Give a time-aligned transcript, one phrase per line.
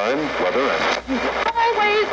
[0.00, 0.82] time, weather, and
[1.60, 2.08] Always.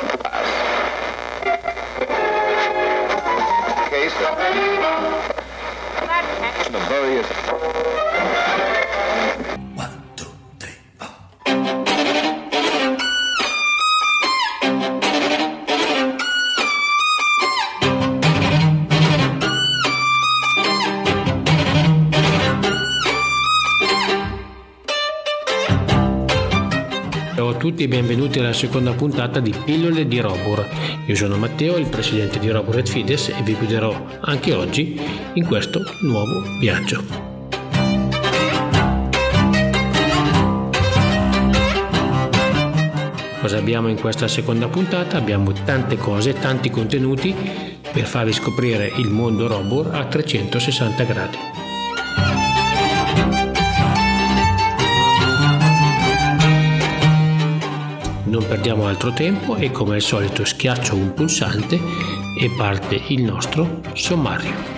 [3.89, 4.35] case of
[6.73, 7.56] the various
[27.87, 30.67] e benvenuti alla seconda puntata di Pillole di Robur.
[31.05, 34.99] Io sono Matteo, il presidente di Robur et Fides e vi guiderò anche oggi
[35.33, 37.01] in questo nuovo viaggio.
[43.39, 45.17] Cosa abbiamo in questa seconda puntata?
[45.17, 47.33] Abbiamo tante cose, tanti contenuti
[47.89, 51.56] per farvi scoprire il mondo Robur a 360 gradi.
[58.27, 61.75] Non perdiamo altro tempo e come al solito schiaccio un pulsante
[62.37, 64.76] e parte il nostro sommario.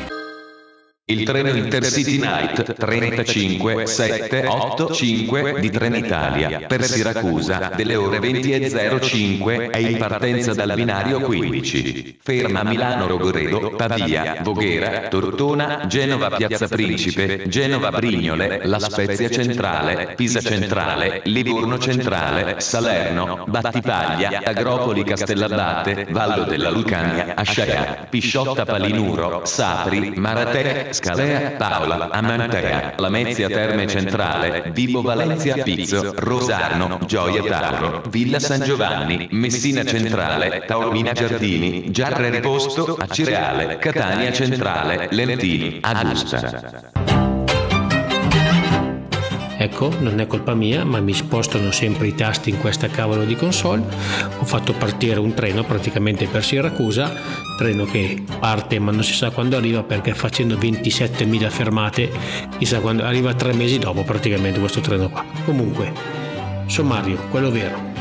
[1.10, 9.72] Il treno Intercity Night 35 7 8 5 di Trenitalia per Siracusa delle ore 20.05
[9.72, 12.20] è in partenza dal binario 15.
[12.22, 20.42] Ferma Milano Rogoredo, Pavia, Voghera, Tortona, Genova Piazza Principe, Genova Brignole, La Spezia Centrale, Pisa
[20.42, 30.98] Centrale, Livorno Centrale, Salerno, Battipaglia, Agropoli Castellabate, Vallo della Lucania, Asciaga, Pisciotta Palinuro, Sapri, Maratè,
[31.00, 39.30] Scalea, Paola, Amantea, Lamezia Terme Centrale, Vibo Valencia Pizzo, Rosarno, Gioia Tauro, Villa San Giovanni,
[39.32, 47.39] Messina Centrale, Taormina Giardini, Giarre Riposto, Acireale, Catania Centrale, Lentini, Agusta.
[49.62, 53.36] Ecco, non è colpa mia, ma mi spostano sempre i tasti in questa cavolo di
[53.36, 53.84] console.
[54.40, 57.14] Ho fatto partire un treno praticamente per Siracusa,
[57.58, 62.10] treno che parte ma non si sa quando arriva perché facendo 27.000 fermate,
[62.58, 65.26] chissà quando arriva tre mesi dopo praticamente questo treno qua.
[65.44, 65.92] Comunque,
[66.68, 67.98] sommario, quello vero.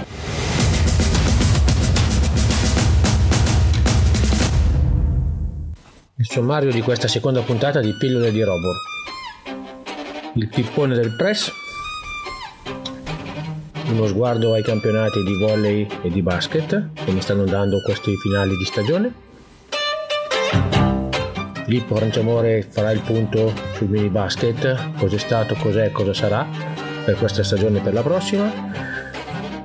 [6.18, 8.74] Il sommario di questa seconda puntata di Pillole di Robor.
[10.38, 11.50] Il pippone del press,
[13.90, 18.64] uno sguardo ai campionati di volley e di basket, come stanno andando questi finali di
[18.64, 19.12] stagione.
[21.66, 26.46] Lippo Franciamore farà il punto sul mini basket, cos'è stato, cos'è e cosa sarà
[27.04, 28.48] per questa stagione e per la prossima.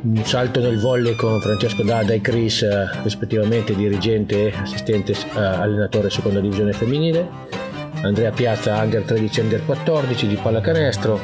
[0.01, 6.09] Un salto nel volley con Francesco Dada e Chris, eh, rispettivamente dirigente assistente eh, allenatore
[6.09, 7.62] seconda divisione femminile.
[8.03, 11.19] Andrea Piazza, Under 13 Under 14 di pallacanestro.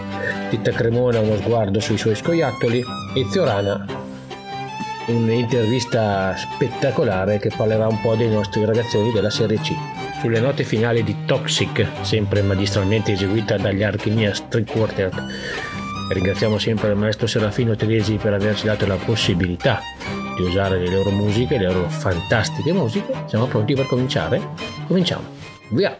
[0.49, 2.83] Titta Cremona, uno sguardo sui suoi scoiattoli.
[3.15, 3.85] E Ziorana,
[5.07, 9.73] un'intervista spettacolare che parlerà un po' dei nostri ragazzoni della Serie C.
[10.21, 15.13] Sulle note finali di Toxic, sempre magistralmente eseguita dagli Archimia Street Quartet,
[16.11, 19.81] ringraziamo sempre il maestro Serafino Tedesi per averci dato la possibilità
[20.35, 23.13] di usare le loro musiche, le loro fantastiche musiche.
[23.27, 24.41] Siamo pronti per cominciare?
[24.87, 25.23] Cominciamo.
[25.69, 25.97] Via!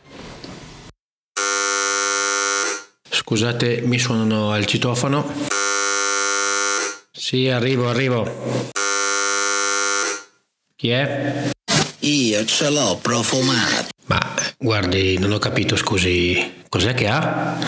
[3.29, 5.31] Scusate, mi suonano al citofono.
[7.12, 8.72] Sì, arrivo, arrivo.
[10.75, 11.51] Chi è?
[12.00, 13.89] Io ce l'ho profumato.
[14.07, 14.19] Ma
[14.57, 16.63] guardi, non ho capito, scusi.
[16.69, 17.59] Cos'è che ha?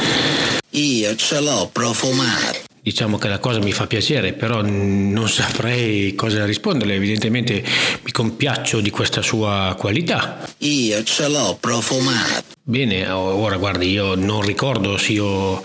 [0.72, 2.62] Io ce l'ho profumato.
[2.82, 6.96] Diciamo che la cosa mi fa piacere, però non saprei cosa risponderle.
[6.96, 7.64] Evidentemente
[8.02, 10.40] mi compiaccio di questa sua qualità.
[10.58, 12.51] Io ce l'ho profumato.
[12.64, 15.62] Bene, ora guardi, io non ricordo se io,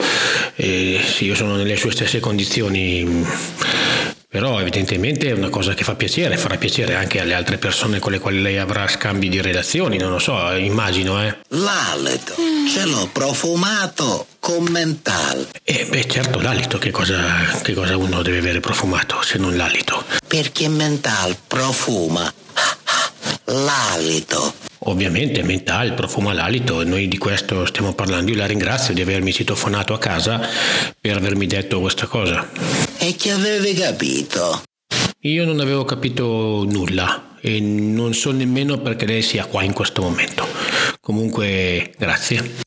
[0.55, 3.23] eh, se io sono nelle sue stesse condizioni,
[4.27, 8.13] però evidentemente è una cosa che fa piacere, farà piacere anche alle altre persone con
[8.13, 11.37] le quali lei avrà scambi di relazioni, non lo so, immagino, eh.
[11.49, 12.35] L'alito.
[12.67, 15.49] Ce l'ho profumato con mental.
[15.65, 17.21] E beh, certo, l'alito, che cosa,
[17.63, 20.03] che cosa uno deve avere profumato se non l'alito?
[20.27, 22.33] Perché mental profuma.
[23.45, 24.55] L'alito.
[24.81, 28.31] Ovviamente mental profuma l'alito e noi di questo stiamo parlando.
[28.31, 30.41] Io la ringrazio di avermi citofonato a casa
[31.01, 32.49] per avermi detto questa cosa.
[32.99, 34.63] E che avevi capito?
[35.21, 40.03] Io non avevo capito nulla e non so nemmeno perché lei sia qua in questo
[40.03, 40.47] momento.
[41.01, 42.65] Comunque, grazie.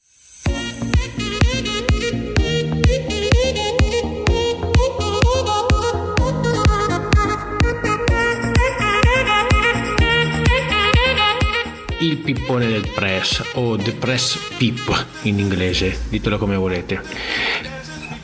[12.09, 17.78] Il pippone del press o the press pip in inglese, ditelo come volete.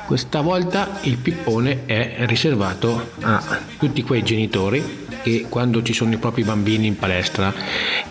[0.06, 3.42] Questa volta il pippone è riservato a
[3.80, 7.52] tutti quei genitori che quando ci sono i propri bambini in palestra,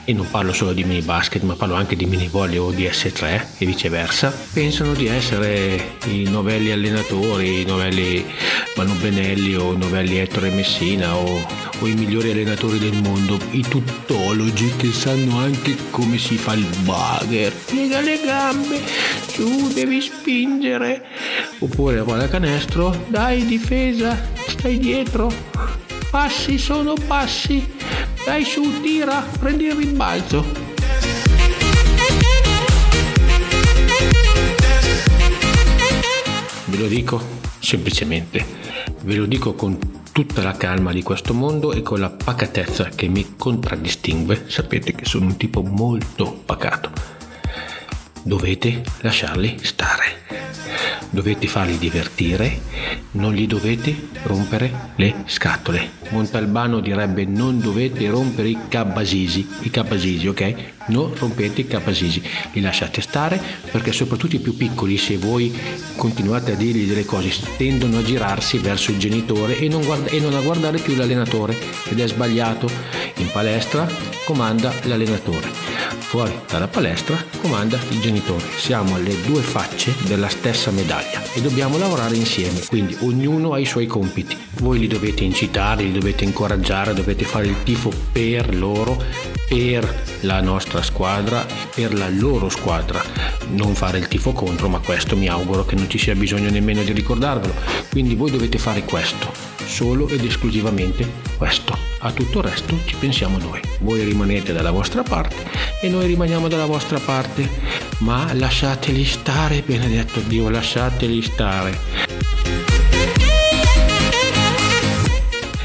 [0.05, 2.87] e non parlo solo di mini basket, ma parlo anche di mini volley o di
[2.87, 8.26] S3 e viceversa, pensano di essere i novelli allenatori, i novelli
[8.75, 11.46] Manu Benelli o i novelli Ettore Messina o,
[11.79, 16.67] o i migliori allenatori del mondo, i tuttologi che sanno anche come si fa il
[16.81, 17.52] bugger.
[17.52, 18.82] Piega le gambe,
[19.29, 21.05] su devi spingere.
[21.61, 24.16] Oppure la pallacanestro, dai difesa,
[24.46, 25.31] stai dietro,
[26.14, 27.75] Passi sono passi.
[28.25, 30.44] Dai su, tira, prendi il rimbalzo.
[36.66, 37.20] Ve lo dico
[37.58, 38.46] semplicemente,
[39.02, 39.76] ve lo dico con
[40.12, 44.44] tutta la calma di questo mondo e con la pacatezza che mi contraddistingue.
[44.46, 47.13] Sapete che sono un tipo molto pacato.
[48.26, 50.24] Dovete lasciarli stare
[51.14, 52.60] dovete farli divertire,
[53.12, 55.92] non gli dovete rompere le scatole.
[56.08, 60.54] Montalbano direbbe non dovete rompere i cabasisi, i cabasisi, ok?
[60.88, 62.20] Non rompete i cabasisi,
[62.52, 63.40] li lasciate stare
[63.70, 65.56] perché soprattutto i più piccoli, se voi
[65.96, 70.18] continuate a dirgli delle cose, tendono a girarsi verso il genitore e non, guarda- e
[70.18, 71.56] non a guardare più l'allenatore
[71.88, 72.68] ed è sbagliato.
[73.18, 73.88] In palestra
[74.24, 78.44] comanda l'allenatore fuori dalla palestra comanda il genitore.
[78.56, 83.66] Siamo alle due facce della stessa medaglia e dobbiamo lavorare insieme, quindi ognuno ha i
[83.66, 84.36] suoi compiti.
[84.60, 89.02] Voi li dovete incitare, li dovete incoraggiare, dovete fare il tifo per loro,
[89.48, 93.02] per la nostra squadra, per la loro squadra.
[93.50, 96.82] Non fare il tifo contro, ma questo mi auguro che non ci sia bisogno nemmeno
[96.82, 97.54] di ricordarvelo.
[97.90, 99.32] Quindi voi dovete fare questo,
[99.66, 101.94] solo ed esclusivamente questo.
[102.06, 103.58] A tutto il resto ci pensiamo noi.
[103.80, 105.36] Voi rimanete dalla vostra parte
[105.80, 107.48] e noi rimaniamo dalla vostra parte.
[108.00, 111.78] Ma lasciateli stare, benedetto Dio, lasciateli stare.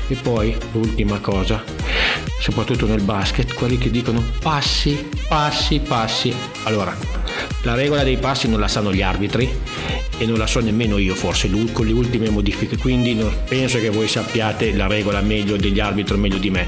[0.07, 1.62] E poi l'ultima cosa,
[2.39, 6.33] soprattutto nel basket, quelli che dicono passi, passi, passi.
[6.63, 6.95] Allora,
[7.63, 11.16] la regola dei passi non la sanno gli arbitri e non la so nemmeno io
[11.16, 15.80] forse con le ultime modifiche, quindi non penso che voi sappiate la regola meglio degli
[15.80, 16.68] arbitri meglio di me.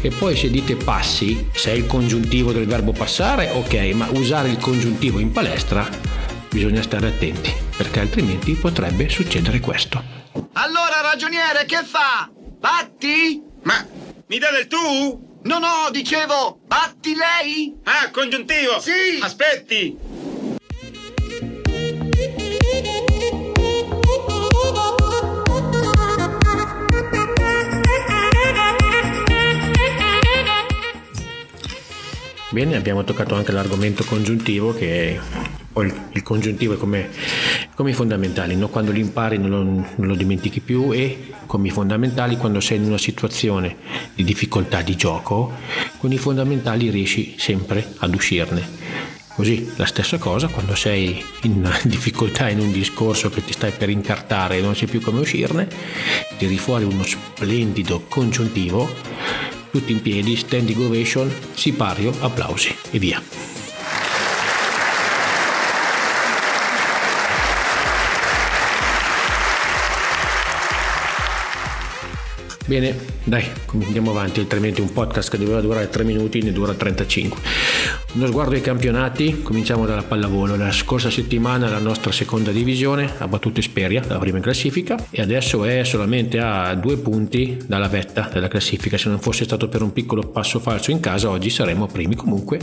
[0.00, 4.48] E poi se dite passi, se è il congiuntivo del verbo passare, ok, ma usare
[4.48, 5.88] il congiuntivo in palestra
[6.48, 10.02] bisogna stare attenti, perché altrimenti potrebbe succedere questo.
[10.52, 12.30] Allora, ragioniere, che fa?
[12.32, 13.42] Batti?
[13.64, 13.84] Ma
[14.26, 15.30] mi dà del tu?
[15.44, 17.74] No, no, dicevo, batti lei?
[17.82, 18.78] Ah, congiuntivo!
[18.78, 19.18] Sì!
[19.20, 20.11] Aspetti!
[32.52, 35.18] Bene, abbiamo toccato anche l'argomento congiuntivo che
[35.72, 37.08] poi il congiuntivo è come,
[37.74, 38.68] come i fondamentali, no?
[38.68, 42.76] quando li impari non lo, non lo, dimentichi più e come i fondamentali quando sei
[42.76, 43.74] in una situazione
[44.14, 45.50] di difficoltà di gioco,
[45.96, 48.68] con i fondamentali riesci sempre ad uscirne.
[49.34, 53.88] Così la stessa cosa quando sei in difficoltà in un discorso che ti stai per
[53.88, 55.68] incartare e non sai più come uscirne,
[56.36, 58.90] tiri fuori uno splendido congiuntivo
[59.72, 63.51] tutti in piedi, standing ovation, sipario, applausi e via.
[72.64, 72.94] Bene,
[73.24, 77.40] dai, andiamo avanti, altrimenti un podcast che doveva durare 3 minuti ne dura 35.
[78.14, 80.54] Uno sguardo ai campionati, cominciamo dalla pallavolo.
[80.56, 85.20] La scorsa settimana la nostra seconda divisione ha battuto Esperia, la prima in classifica, e
[85.20, 88.96] adesso è solamente a due punti dalla vetta della classifica.
[88.96, 92.14] Se non fosse stato per un piccolo passo falso in casa, oggi saremmo primi.
[92.14, 92.60] Comunque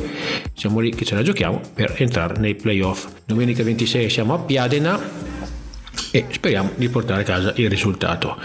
[0.54, 3.08] siamo lì che ce la giochiamo per entrare nei playoff.
[3.26, 5.38] Domenica 26 siamo a Piadena
[6.12, 8.38] e speriamo di portare a casa il risultato.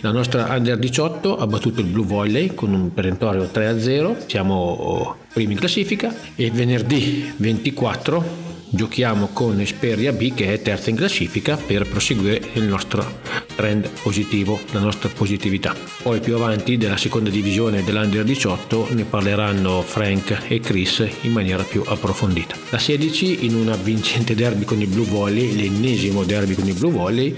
[0.00, 5.52] La nostra Under 18 ha battuto il Blue Volley con un perentorio 3-0, siamo primi
[5.52, 8.41] in classifica e venerdì 24
[8.74, 13.20] giochiamo con Esperia B che è terza in classifica per proseguire il nostro
[13.54, 15.76] trend positivo, la nostra positività.
[16.02, 21.62] Poi più avanti della seconda divisione dell'Under 18 ne parleranno Frank e Chris in maniera
[21.62, 22.56] più approfondita.
[22.70, 26.90] La 16 in una vincente derby con il Blue Volley, l'ennesimo derby con il Blue
[26.90, 27.36] Volley,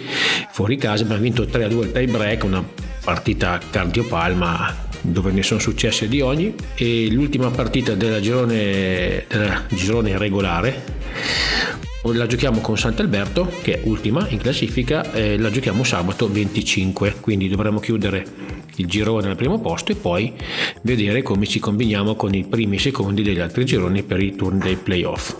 [0.53, 6.08] fuori casa abbiamo vinto 3-2 il tie break, una partita cardiopalma dove ne sono successe
[6.08, 6.54] di ogni.
[6.75, 11.02] E l'ultima partita della girone, della girone regolare
[12.12, 17.49] la giochiamo con Sant'Alberto che è ultima in classifica e la giochiamo sabato 25 quindi
[17.49, 18.26] dovremo chiudere
[18.76, 20.32] il girone al primo posto e poi
[20.82, 24.58] vedere come ci combiniamo con i primi e secondi degli altri gironi per i turni
[24.58, 25.34] dei playoff.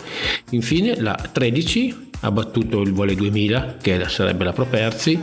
[0.51, 5.21] Infine la 13 ha battuto il Vole 2000 che sarebbe la Properzi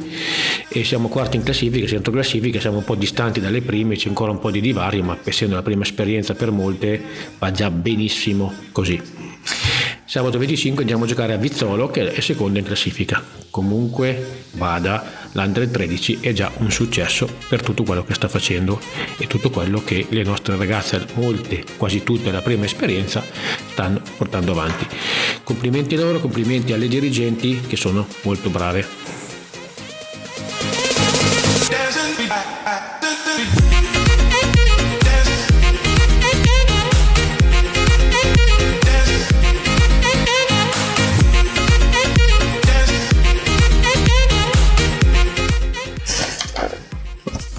[0.68, 4.32] e siamo quarti in classifica, centro classifica, siamo un po' distanti dalle prime, c'è ancora
[4.32, 7.02] un po' di divario ma essendo la prima esperienza per molte
[7.40, 9.02] va già benissimo così.
[10.06, 13.24] Sabato 25 andiamo a giocare a Vizzolo che è seconda in classifica.
[13.50, 18.80] Comunque vada, l'Under 13 è già un successo per tutto quello che sta facendo
[19.18, 23.24] e tutto quello che le nostre ragazze, molte, quasi tutte la prima esperienza,
[23.72, 24.86] stanno portando avanti.
[25.44, 29.11] Complimenti loro, complimenti alle dirigenti che sono molto brave.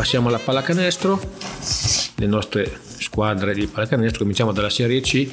[0.02, 1.20] Passiamo alla pallacanestro,
[2.16, 5.30] le nostre squadre di pallacanestro, cominciamo dalla Serie C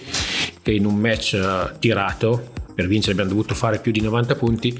[0.61, 4.79] che in un match eh, tirato per vincere abbiamo dovuto fare più di 90 punti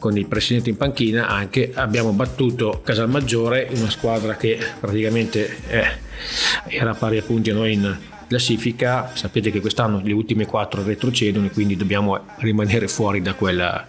[0.00, 5.96] con il presidente in panchina anche abbiamo battuto Casalmaggiore una squadra che praticamente è,
[6.66, 9.12] era pari a punti a noi in classifica.
[9.14, 13.86] Sapete che quest'anno le ultime quattro retrocedono e quindi dobbiamo rimanere fuori da, quella,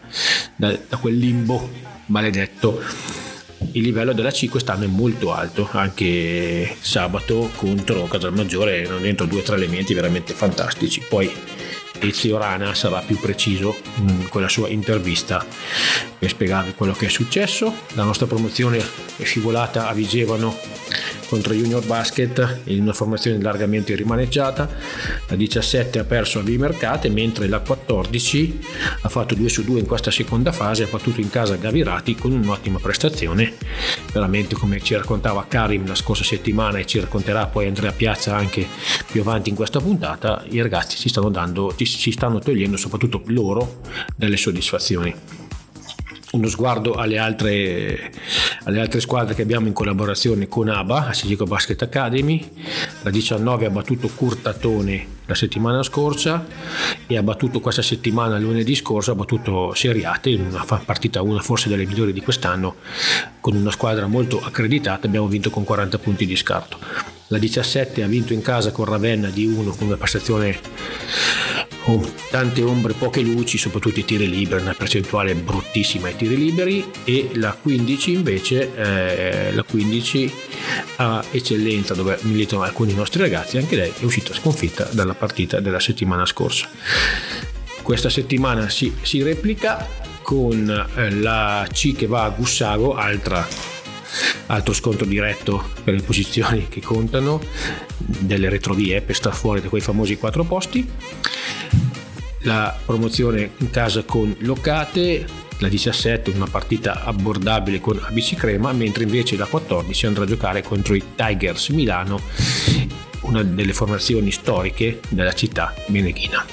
[0.55, 1.67] da, da quel limbo
[2.05, 3.25] maledetto
[3.72, 9.39] il livello della C quest'anno è molto alto, anche sabato contro Casalmaggiore erano dentro due
[9.39, 11.01] o tre elementi veramente fantastici.
[11.07, 11.31] Poi
[12.00, 13.75] Ezio Rana sarà più preciso
[14.29, 15.45] con la sua intervista
[16.17, 17.74] per spiegarvi quello che è successo.
[17.93, 18.84] La nostra promozione
[19.17, 20.57] è scivolata a Vigevano
[21.27, 24.70] contro Junior Basket in una formazione largamente rimaneggiata.
[25.27, 28.60] La 17 ha perso a Bimercate, mentre la 14
[29.01, 32.32] ha fatto 2 su 2 in questa seconda fase, ha battuto in casa Gavirati con
[32.32, 33.53] un'ottima prestazione.
[34.12, 38.67] Veramente come ci raccontava Karim la scorsa settimana e ci racconterà poi Andrea Piazza anche
[39.12, 43.82] più avanti in questa puntata, i ragazzi si stanno dando, si stanno togliendo soprattutto loro
[44.15, 45.44] delle soddisfazioni
[46.36, 48.12] uno sguardo alle altre,
[48.63, 52.48] alle altre, squadre che abbiamo in collaborazione con ABA, Assisico Basket Academy.
[53.04, 56.46] La 19 ha battuto Curtatone la settimana scorsa
[57.08, 61.70] e ha battuto questa settimana, lunedì scorso, ha battuto Seriate in una partita, una forse
[61.70, 62.75] delle migliori di quest'anno,
[63.39, 65.08] con una squadra molto accreditata.
[65.08, 67.14] Abbiamo vinto con 40 punti di scarto.
[67.27, 70.60] La 17 ha vinto in casa con Ravenna di 1 con una prestazione
[71.84, 76.91] con tante ombre, poche luci, soprattutto i tiri liberi, una percentuale bruttissima ai tiri liberi
[77.03, 80.34] e la 15 invece, eh, la 15
[80.98, 85.79] a eccellenza dove militano alcuni nostri ragazzi, anche lei è uscita sconfitta dalla partita della
[85.79, 86.67] settimana scorsa.
[87.84, 89.88] Questa settimana si, si replica
[90.24, 93.48] con eh, la C che va a Gussago, altra
[94.47, 97.41] altro scontro diretto per le posizioni che contano
[97.97, 100.87] delle retrovie per star fuori da quei famosi quattro posti.
[102.41, 109.03] La promozione in casa con Locate la 17 una partita abbordabile con ABC Crema mentre
[109.03, 112.19] invece la 14 andrà a giocare contro i Tigers Milano
[113.21, 116.45] una delle formazioni storiche della città meneghina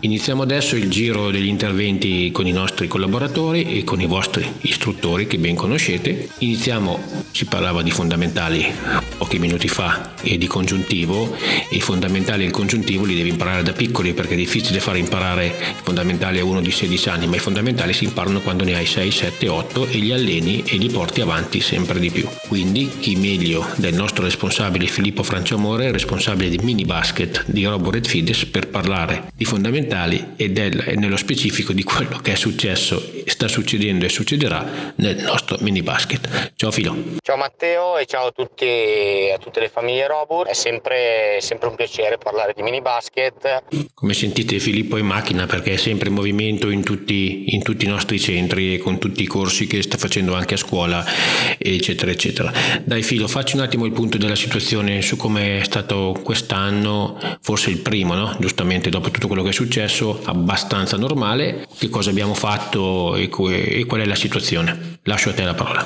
[0.00, 5.26] Iniziamo adesso il giro degli interventi con i nostri collaboratori e con i vostri istruttori
[5.26, 6.28] che ben conoscete.
[6.38, 8.70] Iniziamo, si parlava di fondamentali
[9.16, 11.34] pochi minuti fa e di congiuntivo.
[11.70, 15.46] I fondamentali e il congiuntivo li devi imparare da piccoli perché è difficile fare imparare
[15.46, 18.86] i fondamentali a uno di 16 anni, ma i fondamentali si imparano quando ne hai
[18.86, 22.28] 6, 7, 8 e li alleni e li porti avanti sempre di più.
[22.48, 28.06] Quindi chi meglio del nostro responsabile Filippo Franciamore, responsabile di mini basket di Robo Red
[28.06, 32.34] Fides per parlare di fondamentali fondamentali e, del, e nello specifico di quello che è
[32.34, 36.52] successo, sta succedendo e succederà nel nostro mini basket.
[36.56, 36.96] Ciao Filo.
[37.22, 41.76] Ciao Matteo e ciao a, tutti, a tutte le famiglie Robur, è sempre, sempre, un
[41.76, 43.64] piacere parlare di mini basket.
[43.94, 47.84] Come sentite Filippo è in macchina perché è sempre in movimento in tutti, in tutti
[47.84, 51.04] i nostri centri e con tutti i corsi che sta facendo anche a scuola
[51.58, 52.52] eccetera eccetera.
[52.84, 57.70] Dai Filo facci un attimo il punto della situazione su come è stato quest'anno, forse
[57.70, 58.36] il primo, no?
[58.38, 63.28] giustamente dopo tutto quello che è successo successo abbastanza normale, che cosa abbiamo fatto e,
[63.28, 65.00] qual è la situazione.
[65.02, 65.84] Lascio a te la parola.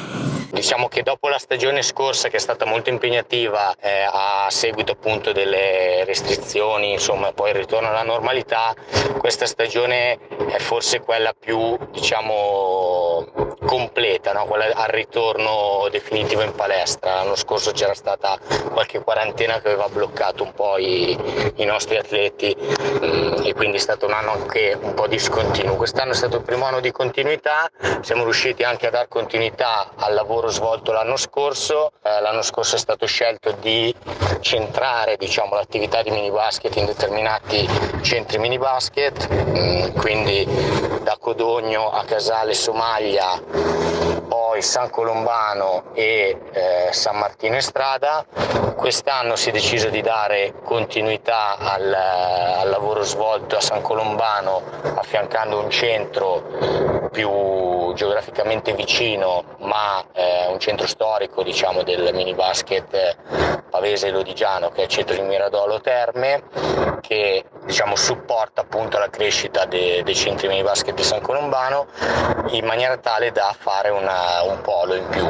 [0.53, 5.33] Diciamo che dopo la stagione scorsa che è stata molto impegnativa eh, a seguito appunto
[5.33, 8.75] delle restrizioni, insomma poi il ritorno alla normalità,
[9.19, 10.19] questa stagione
[10.49, 13.27] è forse quella più diciamo
[13.71, 14.47] completa, no?
[14.47, 17.15] quella al ritorno definitivo in palestra.
[17.15, 18.37] L'anno scorso c'era stata
[18.73, 21.17] qualche quarantena che aveva bloccato un po' i,
[21.55, 25.77] i nostri atleti mm, e quindi è stato un anno anche un po' discontinuo.
[25.77, 30.15] Quest'anno è stato il primo anno di continuità, siamo riusciti anche a dar continuità al
[30.15, 31.93] lavoro svolto l'anno scorso.
[32.03, 33.95] Eh, l'anno scorso è stato scelto di
[34.41, 37.69] centrare diciamo, l'attività di mini basket in determinati
[38.03, 40.45] centri mini basket, mm, quindi
[41.03, 43.41] da Codogno a Casale Somaglia,
[44.29, 48.25] poi San Colombano e eh, San Martino in strada.
[48.77, 54.63] Quest'anno si è deciso di dare continuità al, al lavoro svolto a San Colombano
[54.97, 57.29] affiancando un centro più
[58.01, 63.17] geograficamente vicino ma eh, un centro storico diciamo, del mini basket
[63.69, 66.43] pavese e lodigiano che è il centro di Miradolo Terme
[67.03, 71.89] che diciamo, supporta appunto la crescita de, dei centri mini basket di San Colombano
[72.53, 75.29] in maniera tale da fare una, un polo in più.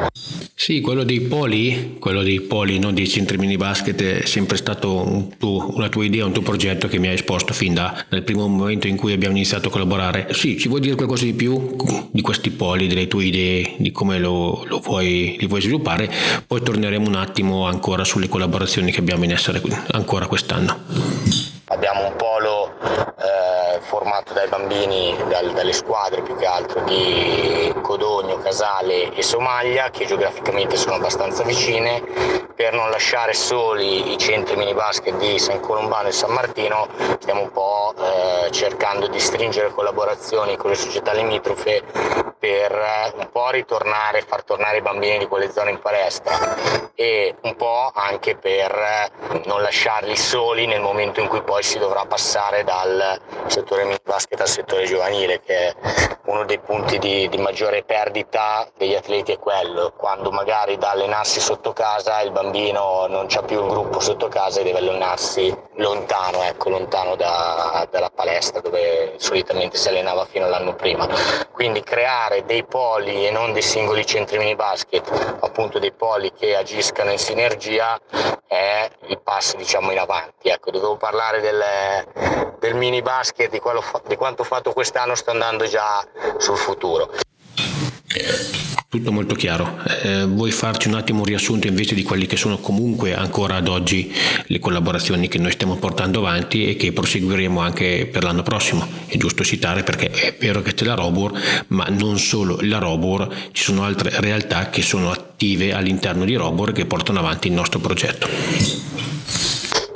[0.62, 4.94] Sì, quello dei poli, quello dei poli, non dei centri mini basket, è sempre stato
[4.94, 8.22] un tuo, una tua idea, un tuo progetto che mi hai esposto fin da, dal
[8.22, 10.34] primo momento in cui abbiamo iniziato a collaborare.
[10.34, 11.76] Sì, ci vuoi dire qualcosa di più
[12.10, 16.12] di questi poli, delle tue idee, di come lo, lo vuoi, li vuoi sviluppare?
[16.46, 19.62] Poi torneremo un attimo ancora sulle collaborazioni che abbiamo in essere
[19.92, 20.78] ancora quest'anno.
[21.72, 28.38] Abbiamo un polo eh, formato dai bambini, dal, dalle squadre più che altro di Codogno,
[28.38, 34.74] Casale e Somaglia che geograficamente sono abbastanza vicine per non lasciare soli i centri mini
[34.74, 40.56] basket di San Colombano e San Martino stiamo un po' eh, cercando di stringere collaborazioni
[40.56, 41.82] con le società limitrofe
[42.38, 47.34] per eh, un po' ritornare, far tornare i bambini di quelle zone in palestra e
[47.40, 49.10] un po' anche per eh,
[49.46, 54.40] non lasciarli soli nel momento in cui poi si dovrà passare dal settore mini basket
[54.40, 55.74] al settore giovanile che è
[56.26, 61.40] uno dei punti di, di maggiore perdita degli atleti è quello, quando magari da allenarsi
[61.40, 66.44] sotto casa il bambino non c'ha più il gruppo sotto casa e deve allenarsi lontano,
[66.44, 71.08] ecco, lontano da, dalla palestra dove solitamente si allenava fino all'anno prima.
[71.50, 76.54] Quindi creare dei poli e non dei singoli centri mini basket, appunto dei poli che
[76.54, 77.98] agiscano in sinergia
[78.46, 80.48] è il passo diciamo in avanti.
[80.48, 81.62] Ecco, dovevo parlare del,
[82.60, 87.10] del mini basket, di, quello, di quanto fatto quest'anno, sto andando già sul futuro.
[88.88, 89.78] Tutto molto chiaro.
[90.02, 93.68] Eh, vuoi farci un attimo un riassunto invece di quelli che sono comunque ancora ad
[93.68, 94.12] oggi
[94.46, 98.84] le collaborazioni che noi stiamo portando avanti e che proseguiremo anche per l'anno prossimo?
[99.06, 101.32] È giusto citare perché è vero che c'è la Robur,
[101.68, 106.72] ma non solo la Robur, ci sono altre realtà che sono attive all'interno di Robur
[106.72, 108.28] che portano avanti il nostro progetto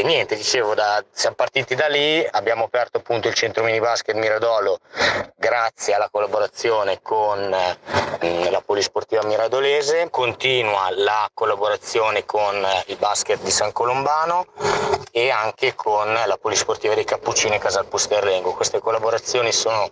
[0.05, 4.79] niente, dicevo, da, siamo partiti da lì, abbiamo aperto appunto il centro mini basket Miradolo
[5.37, 7.79] grazie alla collaborazione con eh,
[8.51, 12.55] la Polisportiva Miradolese, continua la collaborazione con
[12.87, 14.47] il basket di San Colombano
[15.11, 18.53] e anche con la Polisportiva dei Cappuccini e Casal Pusterlengo.
[18.53, 19.91] Queste collaborazioni sono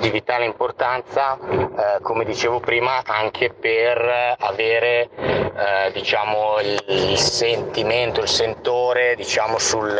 [0.00, 5.08] di vitale importanza, eh, come dicevo prima, anche per avere
[5.56, 9.96] eh, diciamo, il, sentimento, il sentore diciamo, sul,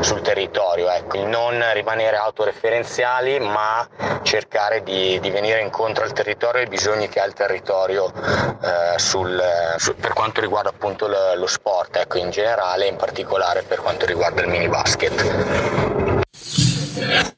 [0.00, 1.24] sul, territorio, ecco.
[1.24, 3.88] non rimanere autoreferenziali ma
[4.22, 8.98] cercare di, di, venire incontro al territorio e ai bisogni che ha il territorio eh,
[8.98, 9.40] sul,
[9.76, 13.80] sul, per quanto riguarda appunto lo, lo sport ecco, in generale e in particolare per
[13.80, 15.89] quanto riguarda il mini basket.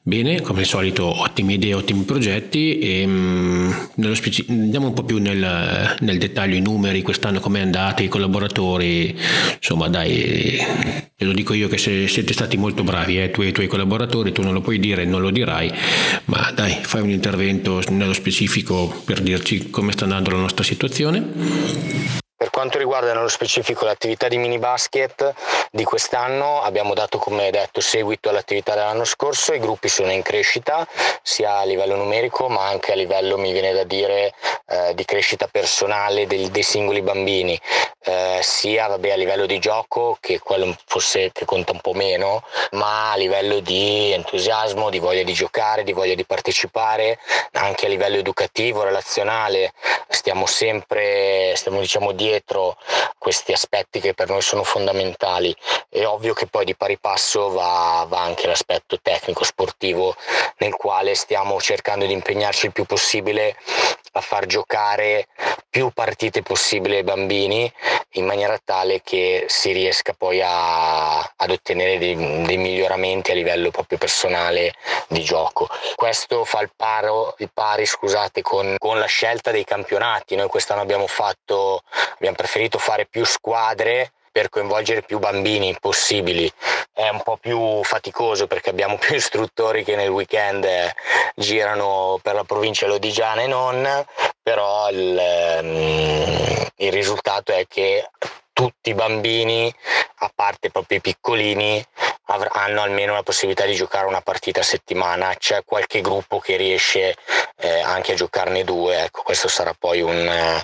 [0.05, 5.03] Bene, come al solito ottime idee, ottimi progetti e mh, mm, speci- andiamo un po'
[5.03, 9.15] più nel, nel, dettaglio, i numeri, quest'anno come è andata, i collaboratori,
[9.55, 10.57] insomma dai,
[11.15, 13.67] te lo dico io che se, siete stati molto bravi, eh, tu e i tuoi
[13.67, 15.71] collaboratori, tu non lo puoi dire, non lo dirai,
[16.25, 22.21] ma dai, fai un intervento nello specifico per dirci come sta andando la nostra situazione.
[22.53, 25.33] Quanto riguarda nello specifico l'attività di mini basket
[25.71, 30.87] di quest'anno, abbiamo dato come detto seguito all'attività dell'anno scorso, i gruppi sono in crescita
[31.23, 34.35] sia a livello numerico ma anche a livello, mi viene da dire,
[34.65, 37.59] eh, di crescita personale dei, dei singoli bambini,
[38.05, 42.43] eh, sia vabbè, a livello di gioco che quello forse che conta un po' meno,
[42.71, 47.19] ma a livello di entusiasmo, di voglia di giocare, di voglia di partecipare,
[47.53, 49.73] anche a livello educativo, relazionale,
[50.07, 52.77] stiamo sempre, stiamo diciamo dietro
[53.17, 55.55] questi aspetti che per noi sono fondamentali.
[55.89, 60.15] È ovvio che poi di pari passo va, va anche l'aspetto tecnico sportivo
[60.57, 63.55] nel quale stiamo cercando di impegnarci il più possibile
[64.15, 64.62] a far giocare
[65.69, 67.71] più partite possibile ai bambini
[68.11, 73.71] in maniera tale che si riesca poi a, ad ottenere dei, dei, miglioramenti a livello
[73.71, 74.73] proprio personale
[75.07, 75.67] di gioco.
[75.95, 80.35] Questo fa il, paro, il pari scusate, con, con la scelta dei campionati.
[80.35, 81.81] Noi quest'anno abbiamo fatto,
[82.15, 86.51] abbiamo preferito fare più squadre per coinvolgere più bambini possibili.
[86.91, 90.93] È un po' più faticoso perché abbiamo più istruttori che nel weekend eh,
[91.35, 94.05] girano per la provincia lodigiana e non,
[94.41, 98.09] però il, ehm, il risultato è che
[98.51, 99.73] tutti i bambini,
[100.17, 101.85] a parte proprio i piccolini,
[102.25, 105.35] hanno almeno la possibilità di giocare una partita a settimana.
[105.35, 107.15] C'è qualche gruppo che riesce
[107.57, 109.03] eh, anche a giocarne due.
[109.03, 110.61] Ecco, questo sarà poi un,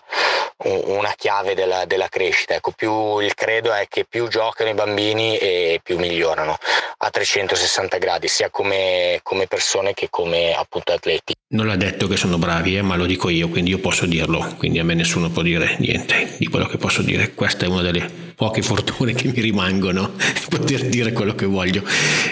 [0.63, 2.56] una chiave della, della, crescita.
[2.56, 6.58] Ecco, più il credo è che più giocano i bambini e più migliorano
[6.98, 11.34] a 360 gradi, sia come, come persone che come appunto atleti.
[11.50, 14.56] Non l'ha detto che sono bravi, eh, ma lo dico io, quindi io posso dirlo,
[14.58, 17.34] quindi a me nessuno può dire niente di quello che posso dire.
[17.34, 20.13] Questa è una delle poche fortune che mi rimangono,
[20.47, 21.84] poter dire quello che voglio.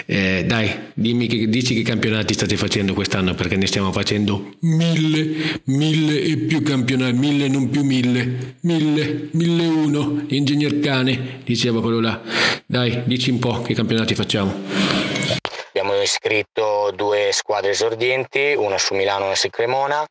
[0.06, 5.60] Eh, dai, dimmi che, dici che campionati state facendo quest'anno, perché ne stiamo facendo mille,
[5.64, 12.00] mille e più campionati, mille non più mille, mille, mille uno, ingegner cane, diceva quello
[12.00, 12.22] là.
[12.64, 14.54] Dai, dici un po' che campionati facciamo.
[15.68, 20.06] Abbiamo iscritto due squadre esordienti, una su Milano e una su Cremona.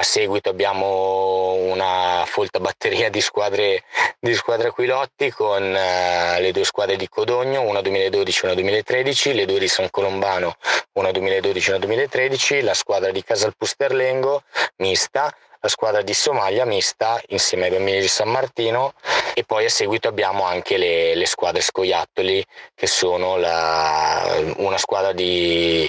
[0.00, 3.84] A seguito abbiamo una folta batteria di squadre,
[4.18, 9.34] di squadre Aquilotti con uh, le due squadre di Codogno, una 2012 e una 2013,
[9.34, 10.56] le due di San Colombano,
[10.92, 14.42] una 2012 e una 2013, la squadra di Casalpusterlengo
[14.76, 18.94] mista, la squadra di Somalia mista insieme ai bambini di San Martino
[19.34, 22.42] e poi a seguito abbiamo anche le, le squadre scoiattoli
[22.74, 24.24] che sono la,
[24.56, 25.86] una squadra di,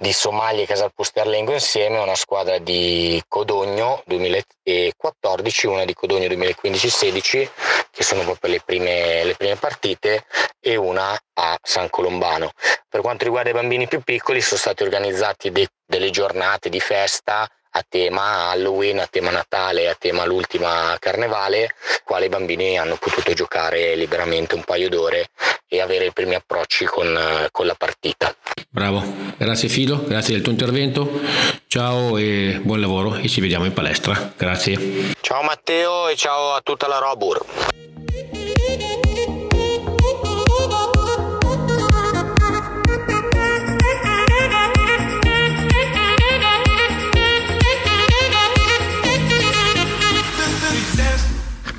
[0.00, 7.48] di Somalia e Casalpusterlengo insieme, una squadra di Codogno 2014, una di Codogno 2015-16
[7.90, 10.24] che sono proprio le prime, le prime partite
[10.60, 12.52] e una a San Colombano.
[12.88, 17.48] Per quanto riguarda i bambini più piccoli sono state organizzate de, delle giornate di festa
[17.70, 23.32] a tema Halloween, a tema Natale, a tema l'ultima carnevale, quale i bambini hanno potuto
[23.32, 25.30] giocare liberamente un paio d'ore
[25.68, 28.34] e avere i primi approcci con, con la partita.
[28.70, 29.02] Bravo,
[29.36, 31.20] grazie Filo, grazie del tuo intervento,
[31.66, 35.14] ciao e buon lavoro e ci vediamo in palestra, grazie.
[35.20, 37.44] Ciao Matteo e ciao a tutta la Robur.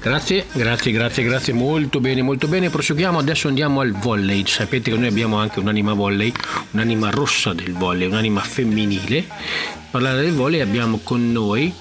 [0.02, 2.70] Grazie, grazie, grazie, grazie, molto bene, molto bene.
[2.70, 4.46] Proseguiamo, adesso andiamo al volley.
[4.48, 6.32] Sapete che noi abbiamo anche un'anima volley,
[6.72, 9.26] un'anima rossa del volley, un'anima femminile.
[9.92, 11.74] Parlare del volley abbiamo con noi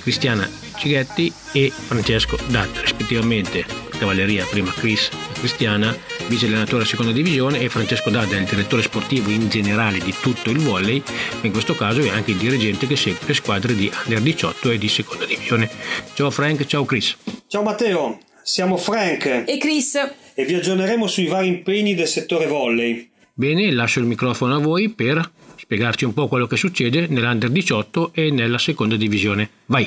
[0.00, 3.64] Cristiana Cighetti e Francesco Dat, rispettivamente
[3.96, 5.96] cavalleria, prima Chris e Cristiana,
[6.26, 10.50] vice allenatore a seconda divisione e Francesco Dada, il direttore sportivo in generale di tutto
[10.50, 11.00] il volley,
[11.42, 14.78] in questo caso è anche il dirigente che segue le squadre di Under 18 e
[14.78, 15.70] di seconda divisione.
[16.14, 17.16] Ciao Frank, ciao Chris.
[17.52, 19.96] Ciao Matteo, siamo Frank e Chris
[20.32, 23.10] e vi aggiorneremo sui vari impegni del settore volley.
[23.34, 28.12] Bene, lascio il microfono a voi per spiegarci un po' quello che succede nell'Under 18
[28.14, 29.50] e nella seconda divisione.
[29.66, 29.86] Vai!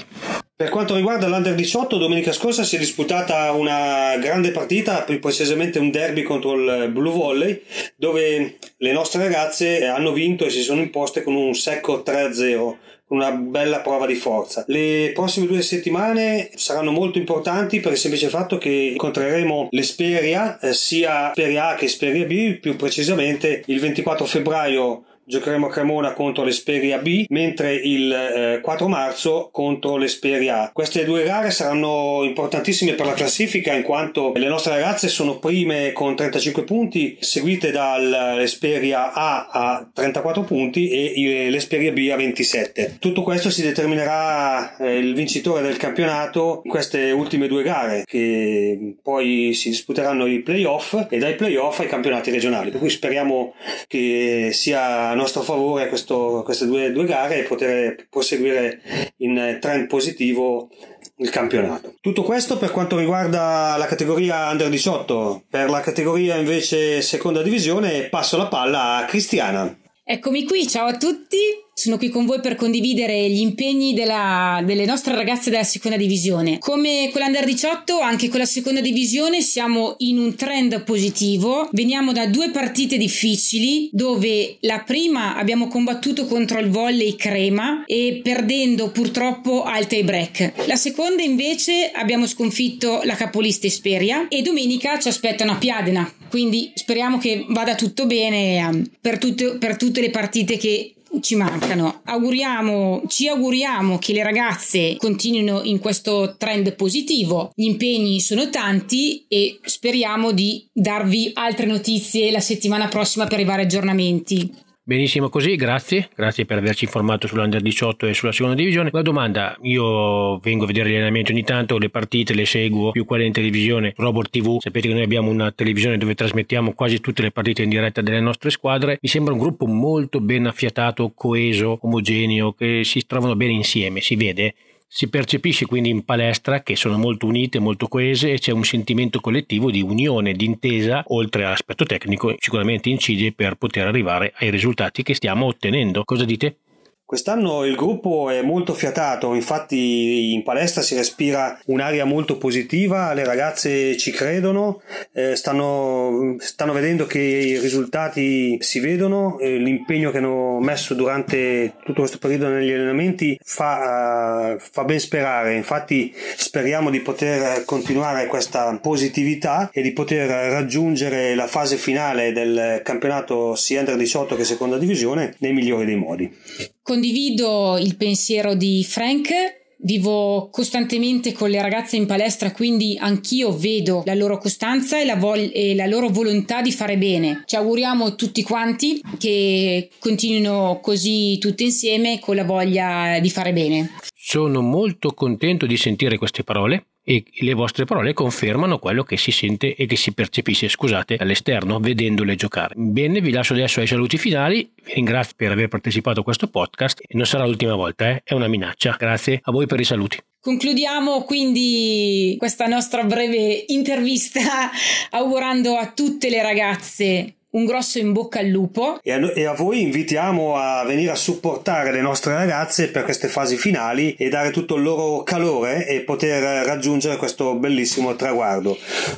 [0.56, 5.80] Per quanto riguarda l'Under 18, domenica scorsa si è disputata una grande partita, più precisamente
[5.80, 7.64] un derby contro il Blue Volley,
[7.96, 12.76] dove le nostre ragazze hanno vinto e si sono imposte con un secco 3-0
[13.08, 14.64] una bella prova di forza.
[14.68, 20.74] Le prossime due settimane saranno molto importanti per il semplice fatto che incontreremo l'Esperia, eh,
[20.74, 26.44] sia Speria A che Speria B, più precisamente il 24 febbraio giocheremo a Cremona contro
[26.44, 30.72] l'Esperia B, mentre il eh, 4 marzo contro l'Esperia A.
[30.72, 35.92] Queste due gare saranno importantissime per la classifica in quanto le nostre ragazze sono prime
[35.92, 42.98] con 35 punti, seguite dall'Esperia A a 34 punti e l'Esperia B a 27.
[43.00, 48.96] Tutto questo si determinerà eh, il vincitore del campionato in queste ultime due gare che
[49.02, 52.70] poi si disputeranno i playoff e dai playoff ai campionati regionali.
[52.70, 53.54] Per cui speriamo
[53.88, 58.82] che sia nostro favore questo, queste due, due gare e poter proseguire
[59.18, 60.70] in trend positivo
[61.18, 61.96] il campionato.
[62.02, 65.46] Tutto questo per quanto riguarda la categoria under 18.
[65.50, 69.78] Per la categoria invece seconda divisione passo la palla a Cristiana.
[70.04, 71.65] Eccomi qui, ciao a tutti.
[71.78, 76.58] Sono qui con voi per condividere gli impegni della, delle nostre ragazze della seconda divisione.
[76.58, 81.68] Come con l'Under 18, anche con la seconda divisione siamo in un trend positivo.
[81.74, 88.22] Veniamo da due partite difficili dove la prima abbiamo combattuto contro il volley crema e
[88.24, 90.68] perdendo purtroppo al tie break.
[90.68, 96.10] La seconda invece abbiamo sconfitto la capolista Esperia e domenica ci aspettano a Piadena.
[96.30, 101.36] Quindi speriamo che vada tutto bene um, per, tutte, per tutte le partite che ci
[101.36, 102.02] mancano.
[102.06, 107.52] Auguriamo, ci auguriamo che le ragazze continuino in questo trend positivo.
[107.54, 113.46] Gli impegni sono tanti e speriamo di darvi altre notizie la settimana prossima per i
[113.46, 114.64] vari aggiornamenti.
[114.88, 118.92] Benissimo così, grazie, grazie per averci informato sull'Under 18 e sulla seconda divisione.
[118.94, 123.04] Una domanda, io vengo a vedere gli allenamenti ogni tanto, le partite le seguo, più
[123.04, 127.24] quelle in televisione, Robot TV, sapete che noi abbiamo una televisione dove trasmettiamo quasi tutte
[127.24, 131.80] le partite in diretta delle nostre squadre, mi sembra un gruppo molto ben affiatato, coeso,
[131.82, 134.54] omogeneo, che si trovano bene insieme, si vede
[134.88, 139.20] si percepisce quindi in palestra che sono molto unite, molto coese e c'è un sentimento
[139.20, 145.04] collettivo di unione, di intesa, oltre all'aspetto tecnico, sicuramente incide per poter arrivare ai risultati
[145.04, 146.04] che stiamo ottenendo.
[146.04, 146.60] Cosa dite?
[147.08, 153.24] Quest'anno il gruppo è molto fiatato, infatti in palestra si respira un'aria molto positiva, le
[153.24, 154.82] ragazze ci credono,
[155.14, 161.76] eh, stanno, stanno, vedendo che i risultati si vedono, eh, l'impegno che hanno messo durante
[161.84, 168.26] tutto questo periodo negli allenamenti fa, uh, fa ben sperare, infatti speriamo di poter continuare
[168.26, 174.44] questa positività e di poter raggiungere la fase finale del campionato sia Under 18 che
[174.44, 176.74] seconda divisione nei migliori dei modi.
[176.86, 179.32] Condivido il pensiero di Frank.
[179.80, 185.16] Vivo costantemente con le ragazze in palestra, quindi anch'io vedo la loro costanza e la,
[185.16, 187.42] vol- e la loro volontà di fare bene.
[187.48, 193.94] Ci auguriamo tutti quanti che continuino così tutte insieme con la voglia di fare bene.
[194.14, 199.32] Sono molto contento di sentire queste parole e le vostre parole confermano quello che si
[199.32, 202.74] sente e che si percepisce, scusate, all'esterno, vedendole giocare.
[202.76, 207.04] Bene, vi lascio adesso ai saluti finali, vi ringrazio per aver partecipato a questo podcast
[207.16, 208.22] non sarà l'ultima volta, eh?
[208.24, 208.96] è una minaccia.
[208.98, 210.18] Grazie a voi per i saluti.
[210.40, 214.70] Concludiamo quindi questa nostra breve intervista
[215.12, 219.00] augurando a tutte le ragazze un grosso in bocca al lupo.
[219.02, 223.28] E a, e a, voi invitiamo a venire a supportare le nostre ragazze per queste
[223.28, 228.78] fasi finali e dare tutto il loro calore e poter raggiungere questo bellissimo traguardo.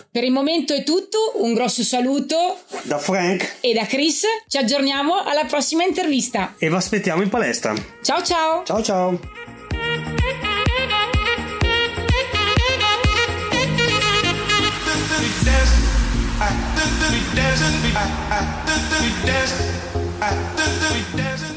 [0.10, 4.23] Per il momento è tutto, un grosso saluto da Frank e da Chris.
[4.47, 6.56] Ci aggiorniamo alla prossima intervista.
[6.58, 7.73] E vi aspettiamo in palestra.
[8.02, 8.63] Ciao ciao.
[8.63, 9.37] Ciao ciao.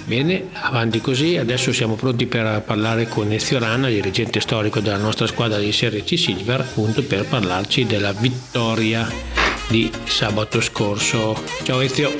[0.04, 5.28] Bene, avanti così, adesso siamo pronti per parlare con Ezio Rana, dirigente storico della nostra
[5.28, 9.08] squadra di Serie C Silver, appunto per parlarci della vittoria
[9.68, 11.40] di sabato scorso.
[11.62, 12.12] Ciao Ezio!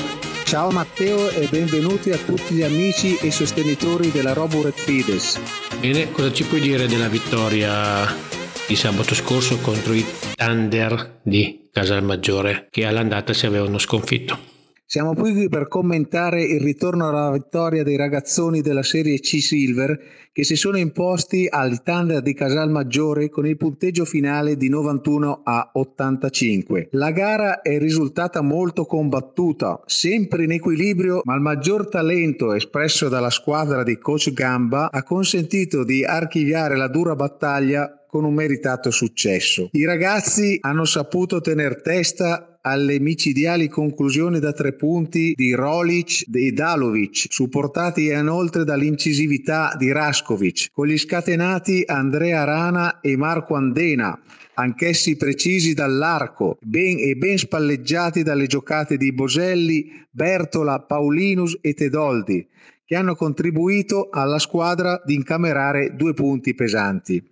[0.45, 5.39] Ciao Matteo e benvenuti a tutti gli amici e sostenitori della Roboret Fides.
[5.81, 8.30] Bene, cosa ci puoi dire della vittoria
[8.71, 10.05] di sabato scorso contro i
[10.37, 14.39] Thunder di Casalmaggiore che all'andata si avevano sconfitto?
[14.87, 19.99] Siamo qui per commentare il ritorno alla vittoria dei ragazzoni della serie C Silver
[20.33, 25.71] che si sono imposti al Thunder di Casalmaggiore con il punteggio finale di 91 a
[25.73, 26.91] 85.
[26.93, 33.31] La gara è risultata molto combattuta, sempre in equilibrio, ma il maggior talento espresso dalla
[33.31, 39.69] squadra di coach Gamba ha consentito di archiviare la dura battaglia con un meritato successo.
[39.73, 46.53] I ragazzi hanno saputo tener testa alle micidiali conclusioni da tre punti di Rolic e
[46.53, 54.21] Dalovic, supportati inoltre dall'incisività di Raskovic, con gli scatenati Andrea Rana e Marco Andena,
[54.55, 62.47] anch'essi precisi dall'arco ben e ben spalleggiati dalle giocate di Boselli, Bertola, Paulinus e Tedoldi,
[62.85, 67.25] che hanno contribuito alla squadra di incamerare due punti pesanti.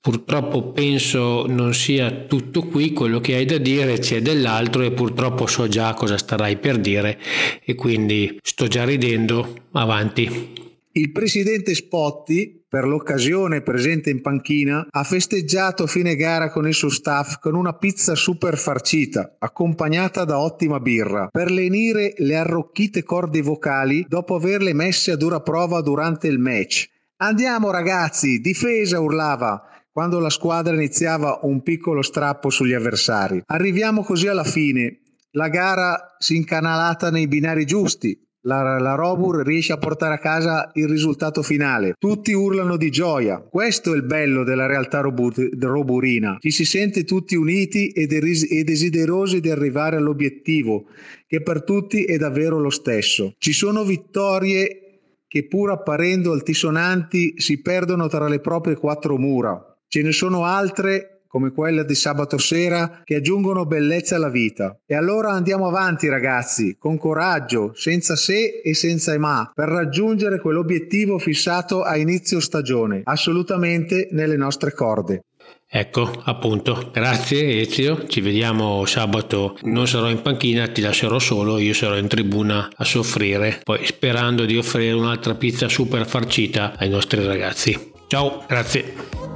[0.00, 5.46] Purtroppo penso non sia tutto qui, quello che hai da dire c'è dell'altro e purtroppo
[5.46, 7.18] so già cosa starai per dire
[7.64, 10.66] e quindi sto già ridendo, avanti.
[10.92, 16.90] Il presidente Spotti, per l'occasione presente in panchina, ha festeggiato fine gara con il suo
[16.90, 23.42] staff con una pizza super farcita, accompagnata da ottima birra, per lenire le arrocchite corde
[23.42, 26.88] vocali dopo averle messe a dura prova durante il match.
[27.18, 33.42] Andiamo ragazzi, difesa urlava quando la squadra iniziava un piccolo strappo sugli avversari.
[33.46, 35.00] Arriviamo così alla fine.
[35.32, 40.70] La gara si incanalata nei binari giusti, la, la Robur riesce a portare a casa
[40.74, 41.94] il risultato finale.
[41.98, 43.40] Tutti urlano di gioia.
[43.40, 46.36] Questo è il bello della realtà robur- roburina.
[46.38, 50.84] Ci si sente tutti uniti e, deris- e desiderosi di arrivare all'obiettivo,
[51.26, 53.34] che per tutti è davvero lo stesso.
[53.36, 54.82] Ci sono vittorie
[55.26, 59.67] che pur apparendo altisonanti si perdono tra le proprie quattro mura.
[59.88, 64.78] Ce ne sono altre come quella di sabato sera che aggiungono bellezza alla vita.
[64.86, 71.18] E allora andiamo avanti ragazzi, con coraggio, senza se e senza ma, per raggiungere quell'obiettivo
[71.18, 75.24] fissato a inizio stagione, assolutamente nelle nostre corde.
[75.70, 81.74] Ecco, appunto, grazie Ezio, ci vediamo sabato, non sarò in panchina, ti lascerò solo, io
[81.74, 87.22] sarò in tribuna a soffrire, poi sperando di offrire un'altra pizza super farcita ai nostri
[87.22, 87.92] ragazzi.
[88.06, 89.27] Ciao, grazie.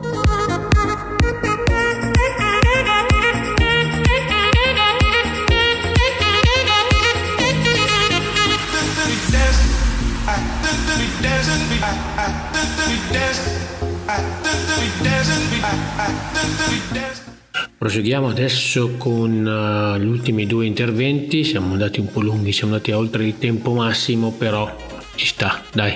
[17.83, 22.92] Proseguiamo adesso con uh, gli ultimi due interventi, siamo andati un po' lunghi, siamo andati
[22.92, 24.73] oltre il tempo massimo, però
[25.16, 25.92] ci sta, dai,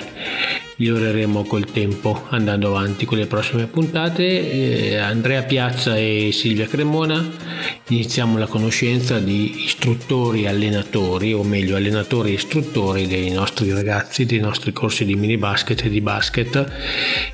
[0.75, 4.25] miglioreremo col tempo andando avanti con le prossime puntate.
[4.51, 7.25] Eh, Andrea Piazza e Silvia Cremona,
[7.87, 14.25] iniziamo la conoscenza di istruttori e allenatori, o meglio allenatori e istruttori dei nostri ragazzi,
[14.25, 16.69] dei nostri corsi di mini basket e di basket.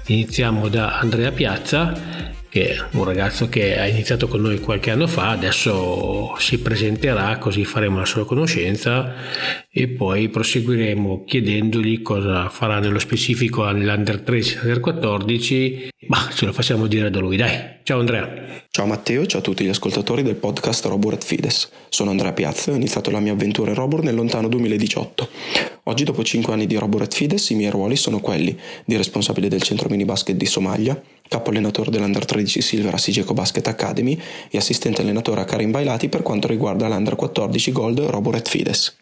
[0.05, 5.07] Iniziamo da Andrea Piazza che è un ragazzo che ha iniziato con noi qualche anno
[5.07, 9.11] fa, adesso si presenterà così faremo la sua conoscenza
[9.75, 16.53] e poi proseguiremo chiedendogli cosa farà nello specifico all'Under 13 Under 14, ma ce lo
[16.53, 17.81] facciamo dire da lui, dai.
[17.81, 18.61] Ciao Andrea.
[18.69, 21.69] Ciao Matteo, ciao a tutti gli ascoltatori del podcast Robur at Fides.
[21.89, 25.29] Sono Andrea Piazza e ho iniziato la mia avventura in Robur nel lontano 2018.
[25.83, 28.55] Oggi, dopo 5 anni di Robur at Fides, i miei ruoli sono quelli
[28.85, 33.33] di responsabile del centro mini basket di Somalia, capo allenatore dell'Under 13 Silver a Sigeco
[33.33, 38.35] Basket Academy e assistente allenatore a Karim Bailati per quanto riguarda l'Under 14 Gold Robur
[38.35, 38.95] at Fides.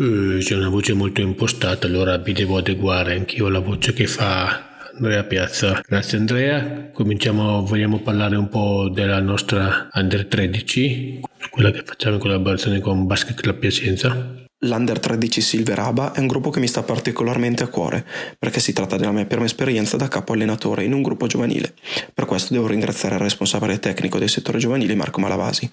[0.00, 4.88] Uh, c'è una voce molto impostata, allora vi devo adeguare anch'io alla voce che fa
[4.94, 5.82] Andrea Piazza.
[5.86, 6.88] Grazie Andrea.
[6.90, 13.06] Cominciamo, vogliamo parlare un po' della nostra Under 13, quella che facciamo in collaborazione con
[13.06, 14.48] Basket Club Piacenza.
[14.64, 18.04] L'Under 13 Silver ABA è un gruppo che mi sta particolarmente a cuore,
[18.38, 21.72] perché si tratta della mia prima esperienza da capo allenatore in un gruppo giovanile.
[22.12, 25.66] Per questo devo ringraziare il responsabile tecnico del settore giovanile Marco Malavasi.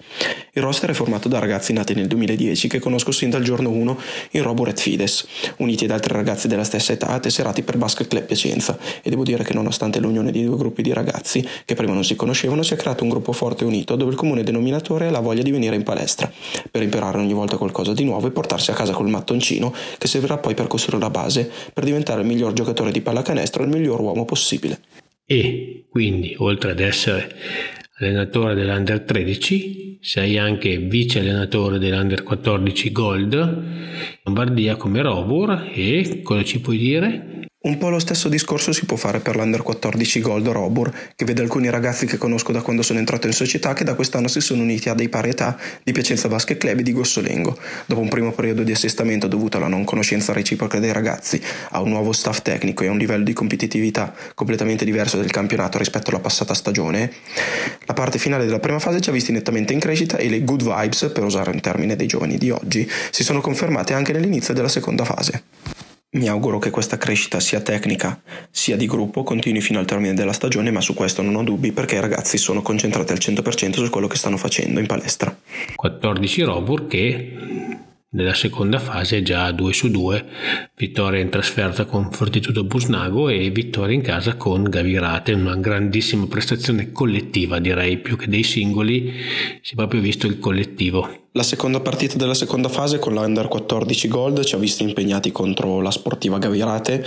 [0.54, 3.98] Il roster è formato da ragazzi nati nel 2010 che conosco sin dal giorno 1
[4.30, 5.26] in Roboret Fides,
[5.58, 9.44] uniti ad altri ragazzi della stessa età tesserati per Basket Club Piacenza, e devo dire
[9.44, 12.76] che nonostante l'unione di due gruppi di ragazzi che prima non si conoscevano, si è
[12.78, 15.76] creato un gruppo forte e unito dove il comune denominatore è la voglia di venire
[15.76, 16.32] in palestra,
[16.70, 20.38] per imparare ogni volta qualcosa di nuovo e portarsi a casa col mattoncino che servirà
[20.38, 24.00] poi per costruire la base per diventare il miglior giocatore di pallacanestro e il miglior
[24.00, 24.80] uomo possibile.
[25.26, 27.34] E quindi, oltre ad essere
[27.98, 33.62] allenatore dell'Under 13, sei anche vice allenatore dell'Under 14 Gold,
[34.22, 37.38] Lombardia come Robur e cosa ci puoi dire?
[37.60, 41.42] Un po' lo stesso discorso si può fare per l'Under 14 Gold Robur, che vede
[41.42, 44.62] alcuni ragazzi che conosco da quando sono entrato in società che da quest'anno si sono
[44.62, 47.58] uniti a dei pari età di Piacenza Basket Club e di Gossolengo.
[47.86, 51.88] Dopo un primo periodo di assestamento dovuto alla non conoscenza reciproca dei ragazzi, a un
[51.88, 56.20] nuovo staff tecnico e a un livello di competitività completamente diverso del campionato rispetto alla
[56.20, 57.12] passata stagione,
[57.86, 61.10] la parte finale della prima fase ci ha visti nettamente in e le good vibes,
[61.12, 65.04] per usare un termine dei giovani di oggi, si sono confermate anche nell'inizio della seconda
[65.04, 65.42] fase.
[66.10, 68.18] Mi auguro che questa crescita sia tecnica
[68.50, 71.70] sia di gruppo continui fino al termine della stagione, ma su questo non ho dubbi
[71.72, 75.36] perché i ragazzi sono concentrati al 100% su quello che stanno facendo in palestra.
[75.74, 77.36] 14 Robur che
[78.10, 80.26] nella seconda fase già 2 su 2,
[80.76, 86.90] vittoria in trasferta con Fortitudo Busnago e vittoria in casa con Gavirate, una grandissima prestazione
[86.90, 89.12] collettiva direi più che dei singoli,
[89.60, 91.27] si è proprio visto il collettivo.
[91.38, 95.80] La seconda partita della seconda fase con l'Under 14 Gold ci ha visti impegnati contro
[95.80, 97.06] la Sportiva Gavirate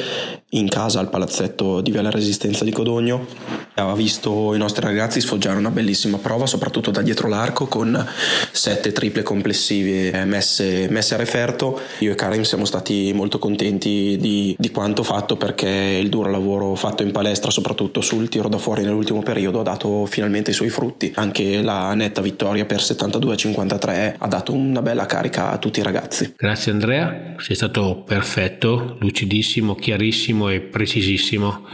[0.52, 3.28] in casa al palazzetto di Via Resistenza di Codogno.
[3.74, 8.08] Ha visto i nostri ragazzi sfoggiare una bellissima prova, soprattutto da dietro l'arco, con
[8.52, 11.78] sette triple complessive messe, messe a referto.
[12.00, 16.76] Io e Karim siamo stati molto contenti di, di quanto fatto perché il duro lavoro
[16.76, 20.70] fatto in palestra, soprattutto sul tiro da fuori nell'ultimo periodo, ha dato finalmente i suoi
[20.70, 21.12] frutti.
[21.16, 26.34] Anche la netta vittoria per 72-53 ha dato una bella carica a tutti i ragazzi.
[26.38, 31.66] Grazie Andrea, sei stato perfetto, lucidissimo, chiarissimo e precisissimo,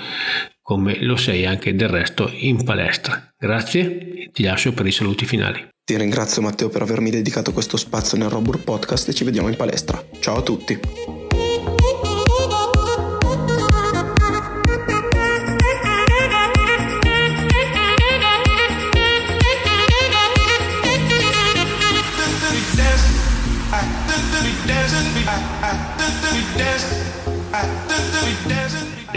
[0.61, 3.33] come lo sei anche del resto in palestra.
[3.37, 5.65] Grazie e ti lascio per i saluti finali.
[5.83, 9.55] Ti ringrazio Matteo per avermi dedicato questo spazio nel Robur Podcast e ci vediamo in
[9.55, 10.03] palestra.
[10.19, 11.16] Ciao a tutti!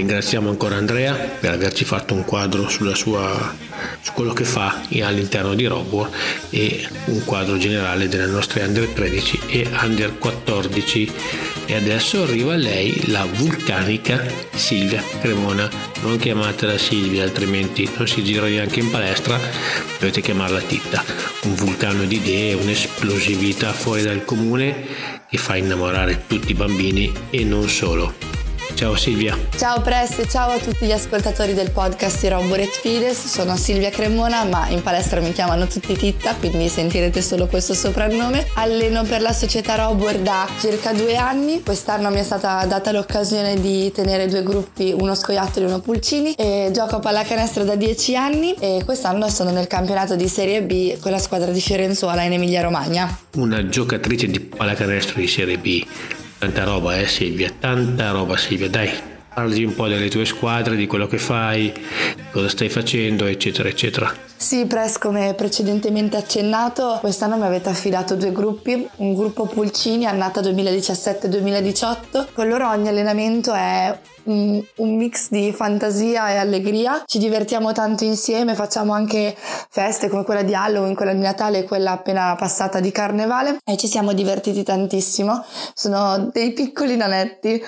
[0.01, 3.55] Ringraziamo ancora Andrea per averci fatto un quadro sulla sua,
[4.01, 6.11] su quello che fa all'interno di Robot
[6.49, 11.13] e un quadro generale delle nostre under 13 e under 14
[11.67, 14.25] e adesso arriva lei la vulcanica
[14.55, 15.69] Silvia Cremona.
[16.01, 19.39] Non chiamatela Silvia altrimenti non si gira neanche in palestra.
[19.99, 21.05] Dovete chiamarla Titta.
[21.43, 24.83] Un vulcano di idee un'esplosività fuori dal comune
[25.29, 28.31] che fa innamorare tutti i bambini e non solo
[28.75, 29.37] Ciao Silvia.
[29.57, 33.27] Ciao Press e ciao a tutti gli ascoltatori del podcast di Roboret Fides.
[33.27, 38.47] Sono Silvia Cremona, ma in palestra mi chiamano tutti Titta, quindi sentirete solo questo soprannome.
[38.55, 41.63] Alleno per la società Robor da circa due anni.
[41.63, 46.35] Quest'anno mi è stata data l'occasione di tenere due gruppi, uno scoiattolo e uno pulcini.
[46.35, 50.99] E gioco a pallacanestro da dieci anni e quest'anno sono nel campionato di Serie B
[50.99, 53.19] con la squadra di Fiorenzuola in Emilia Romagna.
[53.37, 55.85] Una giocatrice di pallacanestro di Serie B
[56.41, 58.91] Tanta roba, eh Silvia, tanta roba Silvia, dai,
[59.35, 61.71] parli un po' delle tue squadre, di quello che fai,
[62.31, 64.30] cosa stai facendo, eccetera, eccetera.
[64.41, 70.41] Sì, Press, come precedentemente accennato, quest'anno mi avete affidato due gruppi, un gruppo Pulcini, annata
[70.41, 77.03] 2017-2018, con loro ogni allenamento è un, un mix di fantasia e allegria.
[77.07, 81.65] Ci divertiamo tanto insieme, facciamo anche feste come quella di Halloween, quella di Natale e
[81.65, 85.45] quella appena passata di Carnevale e ci siamo divertiti tantissimo.
[85.75, 87.63] Sono dei piccoli nanetti.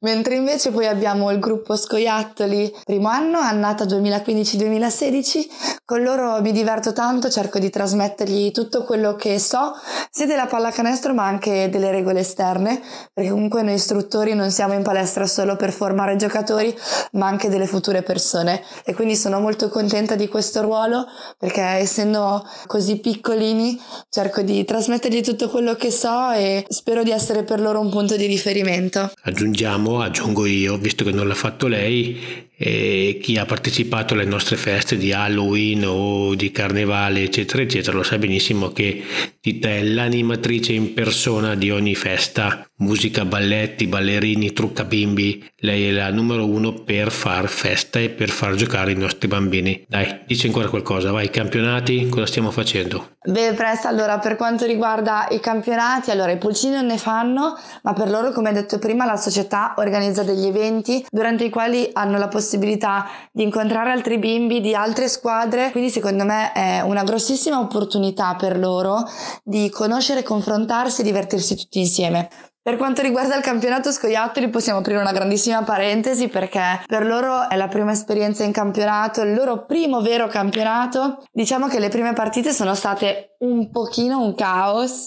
[0.00, 5.74] Mentre invece poi abbiamo il gruppo Scoiattoli, primo anno, annata 2015-2016.
[5.84, 9.72] Con loro mi diverto tanto, cerco di trasmettergli tutto quello che so,
[10.10, 12.80] sia della pallacanestro ma anche delle regole esterne,
[13.12, 16.76] perché comunque noi istruttori non siamo in palestra solo per formare giocatori
[17.12, 21.06] ma anche delle future persone e quindi sono molto contenta di questo ruolo
[21.38, 27.44] perché essendo così piccolini cerco di trasmettergli tutto quello che so e spero di essere
[27.44, 29.12] per loro un punto di riferimento.
[29.22, 34.56] Aggiungiamo, aggiungo io, visto che non l'ha fatto lei, e chi ha partecipato alle nostre
[34.56, 39.02] feste di Halloween o di Carnevale eccetera eccetera lo sa benissimo che
[39.40, 45.44] Tita è l'animatrice in persona di ogni festa musica balletti ballerini trucca bimbi.
[45.58, 49.84] Lei è la numero uno per far festa e per far giocare i nostri bambini.
[49.88, 53.14] Dai dici ancora qualcosa vai campionati cosa stiamo facendo?
[53.26, 57.92] Beh, presto, allora per quanto riguarda i campionati, allora i pulcini non ne fanno, ma
[57.92, 62.28] per loro, come detto prima, la società organizza degli eventi durante i quali hanno la
[62.28, 68.36] possibilità di incontrare altri bimbi di altre squadre, quindi secondo me è una grossissima opportunità
[68.36, 69.02] per loro
[69.42, 72.28] di conoscere, confrontarsi e divertirsi tutti insieme.
[72.66, 77.54] Per quanto riguarda il campionato scoiattoli possiamo aprire una grandissima parentesi perché per loro è
[77.54, 81.22] la prima esperienza in campionato, il loro primo vero campionato.
[81.30, 85.04] Diciamo che le prime partite sono state un pochino un caos,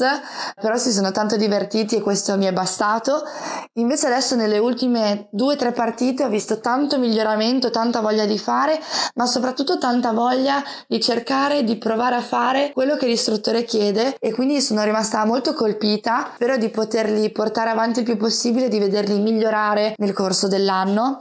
[0.55, 3.23] però si sono tanto divertiti e questo mi è bastato.
[3.73, 8.38] Invece adesso nelle ultime due o tre partite ho visto tanto miglioramento, tanta voglia di
[8.38, 8.80] fare,
[9.15, 14.34] ma soprattutto tanta voglia di cercare di provare a fare quello che l'istruttore chiede e
[14.34, 19.19] quindi sono rimasta molto colpita, spero di poterli portare avanti il più possibile, di vederli
[19.19, 21.17] migliorare nel corso dell'anno.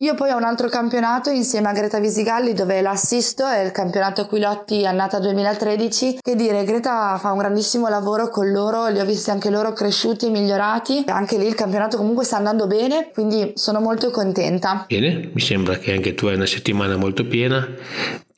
[0.00, 4.20] Io poi ho un altro campionato insieme a Greta Visigalli dove l'assisto, è il campionato
[4.20, 6.18] Aquilotti annata 2013.
[6.20, 10.26] Che dire, Greta fa un grandissimo lavoro con loro, li ho visti anche loro cresciuti
[10.26, 11.04] e migliorati.
[11.06, 14.84] Anche lì il campionato comunque sta andando bene, quindi sono molto contenta.
[14.86, 17.66] Bene, mi sembra che anche tu hai una settimana molto piena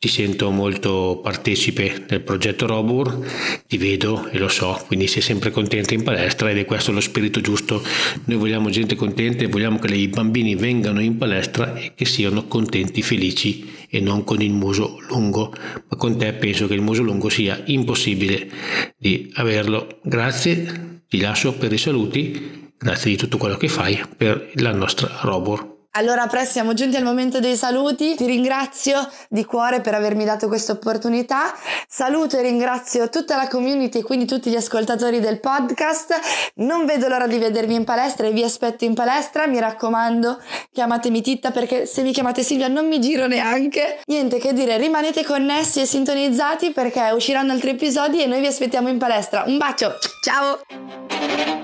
[0.00, 3.26] ti sento molto partecipe del progetto Robur,
[3.66, 7.00] ti vedo e lo so, quindi sei sempre contenta in palestra ed è questo lo
[7.00, 7.82] spirito giusto.
[8.26, 12.46] Noi vogliamo gente contenta e vogliamo che i bambini vengano in palestra e che siano
[12.46, 15.52] contenti, felici e non con il muso lungo,
[15.88, 18.48] ma con te penso che il muso lungo sia impossibile
[18.96, 19.98] di averlo.
[20.04, 25.18] Grazie, ti lascio per i saluti, grazie di tutto quello che fai per la nostra
[25.22, 25.77] Robur.
[25.92, 28.14] Allora, Pre, siamo giunti al momento dei saluti.
[28.14, 31.54] Ti ringrazio di cuore per avermi dato questa opportunità.
[31.88, 36.14] Saluto e ringrazio tutta la community e quindi tutti gli ascoltatori del podcast.
[36.56, 39.46] Non vedo l'ora di vedervi in palestra e vi aspetto in palestra.
[39.46, 44.00] Mi raccomando, chiamatemi Titta perché se mi chiamate Silvia non mi giro neanche.
[44.06, 48.88] Niente che dire, rimanete connessi e sintonizzati perché usciranno altri episodi e noi vi aspettiamo
[48.88, 49.44] in palestra.
[49.46, 51.57] Un bacio, ciao!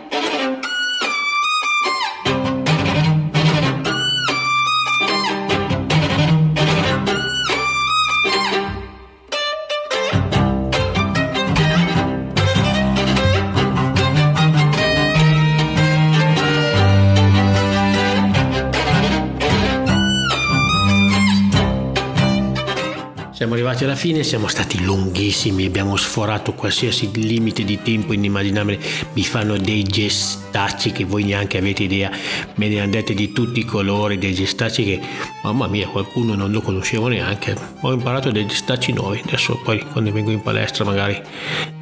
[23.44, 28.80] Siamo arrivati alla fine, siamo stati lunghissimi, abbiamo sforato qualsiasi limite di tempo inimmaginabile,
[29.12, 32.10] mi fanno dei gestacci che voi neanche avete idea,
[32.54, 35.00] me ne andate di tutti i colori, dei gestacci che,
[35.42, 40.10] mamma mia, qualcuno non lo conoscevo neanche, ho imparato dei gestacci nuovi, adesso poi quando
[40.10, 41.20] vengo in palestra magari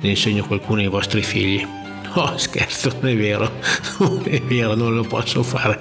[0.01, 1.65] ne insegno qualcuno ai vostri figli.
[2.15, 3.61] Oh, scherzo, non è vero,
[4.01, 5.79] non è vero, non lo posso fare.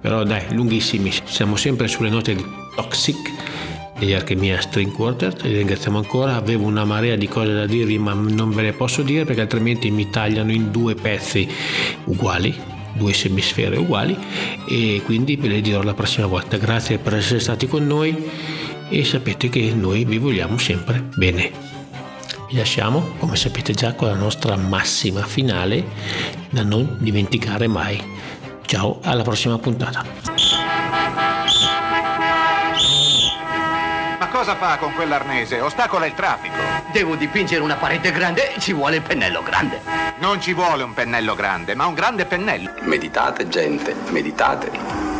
[0.00, 2.44] Però dai, lunghissimi, siamo sempre sulle note di
[2.74, 3.51] Toxic
[4.02, 8.12] degli Archemia String Quartet, li ringraziamo ancora, avevo una marea di cose da dirvi ma
[8.14, 11.48] non ve le posso dire perché altrimenti mi tagliano in due pezzi
[12.06, 12.52] uguali,
[12.94, 14.18] due semisfere uguali
[14.68, 16.56] e quindi ve le dirò la prossima volta.
[16.56, 18.28] Grazie per essere stati con noi
[18.88, 21.52] e sapete che noi vi vogliamo sempre bene.
[22.50, 25.84] Vi lasciamo, come sapete già, con la nostra massima finale
[26.50, 28.02] da non dimenticare mai.
[28.66, 30.51] Ciao, alla prossima puntata.
[34.32, 35.60] Cosa fa con quell'arnese?
[35.60, 36.56] Ostacola il traffico.
[36.90, 39.82] Devo dipingere una parete grande, ci vuole il pennello grande.
[40.18, 42.72] Non ci vuole un pennello grande, ma un grande pennello.
[42.80, 45.11] Meditate, gente, meditate.